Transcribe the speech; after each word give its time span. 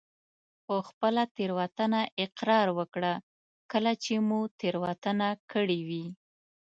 په 0.65 0.75
خپله 0.87 1.23
تېروتنه 1.35 2.01
اقرار 2.25 2.67
وکړه 2.77 3.13
کله 3.71 3.91
چې 4.03 4.13
مو 4.27 4.39
تېروتنه 4.59 5.27
کړي 5.51 5.79
وي. 5.87 6.05